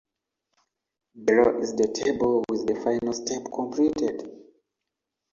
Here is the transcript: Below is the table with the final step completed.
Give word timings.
Below 1.25 1.59
is 1.59 1.75
the 1.75 1.87
table 1.93 2.43
with 2.49 2.65
the 2.65 2.73
final 2.73 3.13
step 3.13 3.43
completed. 3.53 4.23